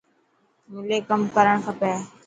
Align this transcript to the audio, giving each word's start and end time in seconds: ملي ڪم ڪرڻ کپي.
ملي 0.71 0.97
ڪم 1.09 1.21
ڪرڻ 1.35 1.55
کپي. 1.65 1.93